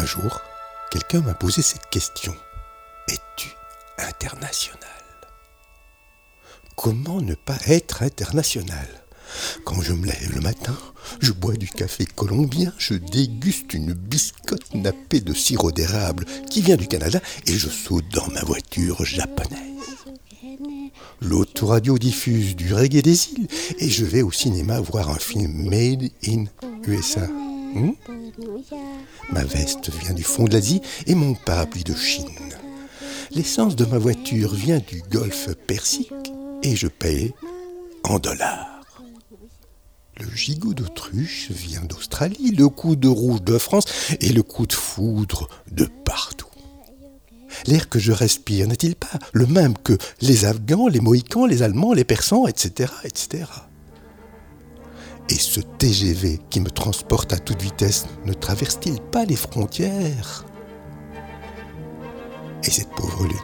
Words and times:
Un 0.00 0.06
jour, 0.06 0.40
quelqu'un 0.90 1.20
m'a 1.20 1.34
posé 1.34 1.60
cette 1.60 1.90
question. 1.90 2.34
Es-tu 3.06 3.50
international? 3.98 4.80
Comment 6.74 7.20
ne 7.20 7.34
pas 7.34 7.58
être 7.66 8.02
international? 8.02 8.88
Quand 9.66 9.82
je 9.82 9.92
me 9.92 10.06
lève 10.06 10.32
le 10.34 10.40
matin, 10.40 10.74
je 11.20 11.32
bois 11.32 11.52
du 11.52 11.68
café 11.68 12.06
colombien, 12.06 12.72
je 12.78 12.94
déguste 12.94 13.74
une 13.74 13.92
biscotte 13.92 14.74
nappée 14.74 15.20
de 15.20 15.34
sirop 15.34 15.70
d'érable 15.70 16.24
qui 16.48 16.62
vient 16.62 16.76
du 16.76 16.88
Canada 16.88 17.20
et 17.46 17.52
je 17.52 17.68
saute 17.68 18.08
dans 18.14 18.28
ma 18.28 18.40
voiture 18.40 19.04
japonaise. 19.04 19.60
L'autoradio 21.20 21.98
diffuse 21.98 22.56
du 22.56 22.72
reggae 22.72 23.02
des 23.02 23.32
îles 23.32 23.48
et 23.78 23.90
je 23.90 24.06
vais 24.06 24.22
au 24.22 24.32
cinéma 24.32 24.80
voir 24.80 25.10
un 25.10 25.18
film 25.18 25.68
made 25.68 26.10
in 26.26 26.46
USA. 26.86 27.28
Hmm? 27.74 27.92
Ma 29.30 29.44
veste 29.44 29.90
vient 29.90 30.14
du 30.14 30.22
fond 30.22 30.44
de 30.44 30.52
l'Asie 30.52 30.80
et 31.06 31.14
mon 31.14 31.34
parapluie 31.34 31.84
de 31.84 31.94
Chine. 31.94 32.26
L'essence 33.30 33.76
de 33.76 33.84
ma 33.84 33.98
voiture 33.98 34.54
vient 34.54 34.80
du 34.80 35.02
golfe 35.10 35.54
Persique 35.66 36.12
et 36.62 36.74
je 36.74 36.88
paye 36.88 37.32
en 38.04 38.18
dollars. 38.18 38.80
Le 40.18 40.28
gigot 40.34 40.74
d'autruche 40.74 41.50
vient 41.50 41.82
d'Australie, 41.82 42.50
le 42.50 42.68
coup 42.68 42.96
de 42.96 43.08
rouge 43.08 43.42
de 43.42 43.56
France 43.56 43.84
et 44.20 44.32
le 44.32 44.42
coup 44.42 44.66
de 44.66 44.72
foudre 44.72 45.48
de 45.70 45.86
partout. 46.04 46.46
L'air 47.66 47.88
que 47.88 47.98
je 47.98 48.12
respire 48.12 48.66
n'est-il 48.66 48.96
pas 48.96 49.18
le 49.32 49.46
même 49.46 49.76
que 49.78 49.96
les 50.20 50.44
Afghans, 50.44 50.88
les 50.88 51.00
Mohicans, 51.00 51.46
les 51.46 51.62
Allemands, 51.62 51.92
les 51.92 52.04
Persans, 52.04 52.46
etc., 52.46 52.92
etc. 53.04 53.44
Ce 55.52 55.58
TGV 55.58 56.38
qui 56.48 56.60
me 56.60 56.70
transporte 56.70 57.32
à 57.32 57.36
toute 57.36 57.60
vitesse 57.60 58.06
ne 58.24 58.32
traverse-t-il 58.32 59.00
pas 59.00 59.24
les 59.24 59.34
frontières? 59.34 60.44
Et 62.62 62.70
cette 62.70 62.90
pauvre 62.90 63.24
lune 63.24 63.36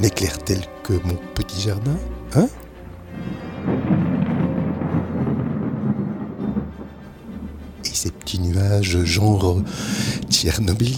n'éclaire-t-elle 0.00 0.64
que 0.82 0.94
mon 0.94 1.14
petit 1.36 1.60
jardin 1.60 1.96
Hein? 2.34 2.48
Et 7.84 7.94
ces 7.94 8.10
petits 8.10 8.40
nuages 8.40 9.04
genre 9.04 9.62
Tchernobyl 10.28 10.96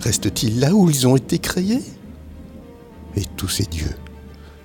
restent-ils 0.00 0.58
là 0.58 0.72
où 0.72 0.88
ils 0.88 1.06
ont 1.06 1.16
été 1.16 1.38
créés? 1.38 1.82
Et 3.14 3.26
tous 3.36 3.48
ces 3.48 3.64
dieux 3.64 3.94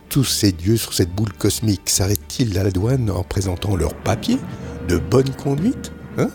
tous 0.09 0.23
ces 0.23 0.51
dieux 0.51 0.75
sur 0.75 0.93
cette 0.93 1.13
boule 1.13 1.33
cosmique 1.33 1.87
s'arrêtent-ils 1.87 2.57
à 2.57 2.63
la 2.63 2.71
douane 2.71 3.11
en 3.11 3.23
présentant 3.23 3.75
leurs 3.75 3.93
papiers? 3.93 4.39
De 4.89 4.97
bonne 4.97 5.29
conduite 5.35 5.91
hein 6.17 6.29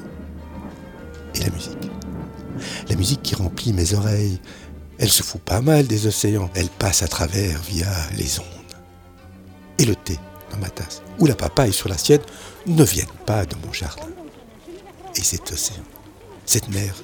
Et 1.34 1.41
la 1.41 1.50
musique. 1.50 1.91
La 2.88 2.94
musique 2.94 3.22
qui 3.22 3.34
remplit 3.34 3.72
mes 3.72 3.94
oreilles, 3.94 4.41
elle 4.98 5.11
se 5.11 5.24
fout 5.24 5.41
pas 5.41 5.61
mal 5.61 5.86
des 5.86 6.06
océans, 6.06 6.48
elle 6.55 6.69
passe 6.69 7.02
à 7.02 7.08
travers 7.08 7.61
via 7.62 7.91
les 8.16 8.38
ondes. 8.38 8.46
Et 9.78 9.84
le 9.84 9.96
thé 9.96 10.19
dans 10.52 10.58
ma 10.58 10.70
tasse, 10.70 11.02
ou 11.19 11.27
la 11.27 11.34
papaye 11.34 11.72
sur 11.72 11.88
la 11.88 11.98
sienne, 11.98 12.22
ne 12.66 12.84
viennent 12.84 13.06
pas 13.27 13.44
de 13.44 13.56
mon 13.66 13.72
jardin. 13.72 14.06
Et 15.16 15.22
cet 15.22 15.50
océan, 15.52 15.83
cette 16.46 16.68
mer, 16.68 16.94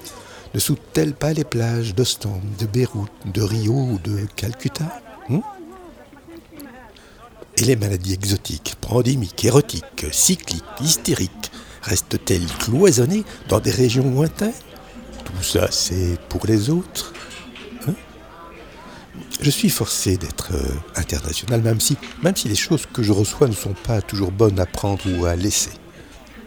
ne 0.55 0.61
soude-t-elle 0.61 1.14
pas 1.14 1.33
les 1.33 1.45
plages 1.45 1.95
d'Ostende, 1.95 2.42
de 2.59 2.67
Beyrouth, 2.67 3.11
de 3.25 3.42
Rio 3.42 3.73
ou 3.73 3.98
de 3.98 4.27
Calcutta 4.37 5.01
hein? 5.31 5.42
Et 7.57 7.64
les 7.64 7.77
maladies 7.77 8.14
exotiques, 8.14 8.77
pandémiques, 8.81 9.45
érotiques, 9.45 10.07
cycliques, 10.12 10.64
hystériques, 10.81 11.39
restent-elles 11.83 12.47
cloisonnées 12.59 13.25
dans 13.48 13.61
des 13.61 13.70
régions 13.70 14.11
lointaines? 14.11 14.53
Tout 15.25 15.42
ça, 15.42 15.69
c'est 15.70 16.18
pour 16.29 16.46
les 16.46 16.70
autres 16.70 17.13
hein? 17.86 17.95
Je 19.41 19.51
suis 19.51 19.70
forcé 19.70 20.17
d'être 20.17 20.52
euh, 20.52 20.74
international, 20.96 21.63
même 21.63 21.80
si, 21.80 21.96
même 22.23 22.36
si 22.36 22.48
les 22.48 22.55
choses 22.55 22.86
que 22.92 23.02
je 23.02 23.13
reçois 23.13 23.48
ne 23.48 23.52
sont 23.52 23.74
pas 23.74 24.02
toujours 24.02 24.33
bonnes 24.33 24.58
à 24.61 24.67
prendre 24.67 25.02
ou 25.17 25.24
à 25.27 25.36
laisser. 25.36 25.73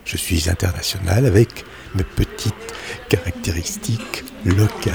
Je 0.05 0.17
suis 0.17 0.49
international 0.49 1.25
avec 1.25 1.65
mes 1.95 2.03
petites 2.03 2.53
caractéristiques 3.09 4.25
locales. 4.45 4.93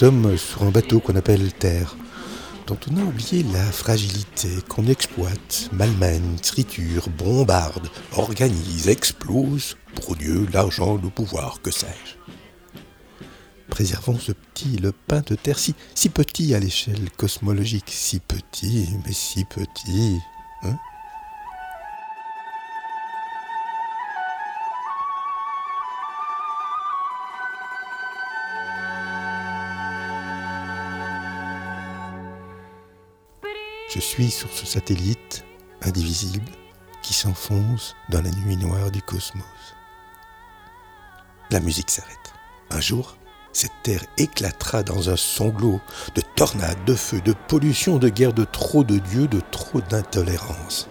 Sommes 0.00 0.38
sur 0.38 0.62
un 0.62 0.70
bateau 0.70 0.98
qu'on 0.98 1.14
appelle 1.14 1.52
Terre, 1.52 1.94
dont 2.66 2.78
on 2.90 2.96
a 2.96 3.04
oublié 3.04 3.42
la 3.52 3.64
fragilité, 3.70 4.48
qu'on 4.66 4.86
exploite, 4.86 5.68
malmène, 5.72 6.36
triture, 6.40 7.10
bombarde, 7.18 7.86
organise, 8.16 8.88
explose, 8.88 9.76
pour 9.94 10.16
Dieu, 10.16 10.46
l'argent, 10.54 10.94
le 10.94 11.10
pouvoir, 11.10 11.60
que 11.60 11.70
sais-je. 11.70 12.14
Préservons 13.68 14.18
ce 14.18 14.32
petit 14.32 14.78
le 14.78 14.92
pain 14.92 15.22
de 15.26 15.34
terre, 15.34 15.58
si, 15.58 15.74
si 15.94 16.08
petit 16.08 16.54
à 16.54 16.60
l'échelle 16.60 17.10
cosmologique, 17.18 17.90
si 17.90 18.20
petit, 18.20 18.88
mais 19.04 19.12
si 19.12 19.44
petit. 19.44 20.16
Hein 20.62 20.78
Je 33.92 33.98
suis 33.98 34.30
sur 34.30 34.52
ce 34.52 34.66
satellite 34.66 35.44
indivisible 35.82 36.52
qui 37.02 37.12
s'enfonce 37.12 37.96
dans 38.08 38.22
la 38.22 38.30
nuit 38.30 38.56
noire 38.56 38.92
du 38.92 39.02
cosmos. 39.02 39.42
La 41.50 41.58
musique 41.58 41.90
s'arrête. 41.90 42.32
Un 42.70 42.80
jour, 42.80 43.16
cette 43.52 43.72
terre 43.82 44.04
éclatera 44.16 44.84
dans 44.84 45.10
un 45.10 45.16
sanglot 45.16 45.80
de 46.14 46.22
tornades, 46.36 46.84
de 46.84 46.94
feux, 46.94 47.20
de 47.20 47.34
pollution, 47.48 47.98
de 47.98 48.08
guerre, 48.08 48.32
de 48.32 48.44
trop 48.44 48.84
de 48.84 48.98
dieux, 48.98 49.26
de 49.26 49.40
trop 49.50 49.80
d'intolérance. 49.80 50.88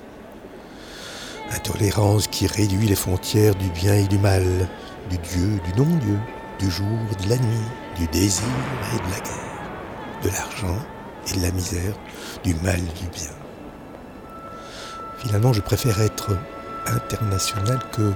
Intolérance 1.51 2.27
qui 2.27 2.47
réduit 2.47 2.87
les 2.87 2.95
frontières 2.95 3.55
du 3.55 3.69
bien 3.69 3.93
et 3.93 4.07
du 4.07 4.17
mal, 4.17 4.43
du 5.09 5.17
Dieu, 5.19 5.61
du 5.63 5.81
non-Dieu, 5.81 6.19
du 6.59 6.69
jour, 6.69 6.99
de 7.23 7.29
la 7.29 7.37
nuit, 7.37 7.67
du 7.97 8.07
désir 8.07 8.43
et 8.93 8.97
de 8.97 9.11
la 9.13 9.19
guerre, 9.21 10.21
de 10.21 10.29
l'argent 10.31 10.85
et 11.27 11.37
de 11.37 11.41
la 11.41 11.51
misère, 11.51 11.93
du 12.43 12.55
mal 12.55 12.79
du 12.79 13.07
bien. 13.13 13.29
Finalement, 15.19 15.53
je 15.53 15.61
préfère 15.61 15.99
être 16.01 16.31
international 16.85 17.79
que 17.91 18.13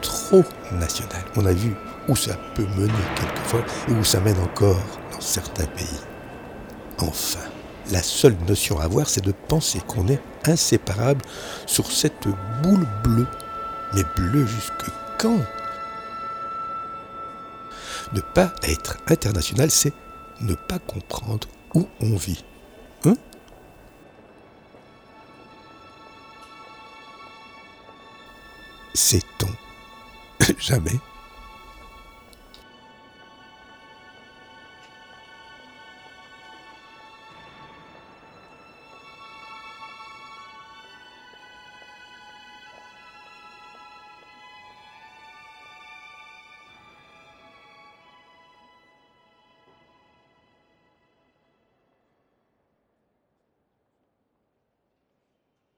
trop 0.00 0.44
national. 0.72 1.22
On 1.36 1.46
a 1.46 1.52
vu 1.52 1.74
où 2.08 2.16
ça 2.16 2.34
peut 2.54 2.66
mener 2.76 2.92
quelquefois 3.16 3.60
et 3.88 3.92
où 3.92 4.04
ça 4.04 4.20
mène 4.20 4.38
encore 4.40 4.80
dans 5.12 5.20
certains 5.20 5.66
pays. 5.66 6.00
Enfin, 6.98 7.44
la 7.90 8.02
seule 8.02 8.36
notion 8.48 8.80
à 8.80 8.84
avoir, 8.84 9.08
c'est 9.08 9.24
de 9.24 9.32
penser 9.32 9.80
qu'on 9.86 10.08
est 10.08 10.20
inséparable 10.46 11.22
sur 11.66 11.90
cette 11.90 12.26
boule 12.62 12.86
bleue. 13.02 13.26
Mais 13.94 14.02
bleue 14.16 14.46
jusque 14.46 14.90
quand? 15.18 15.40
Ne 18.12 18.20
pas 18.20 18.52
être 18.62 18.96
international, 19.08 19.70
c'est 19.70 19.92
ne 20.40 20.54
pas 20.54 20.78
comprendre 20.78 21.48
où 21.76 21.86
on 22.00 22.16
vit. 22.16 22.42
Hein 23.04 23.16
Sait-on 28.94 29.50
jamais 30.58 30.98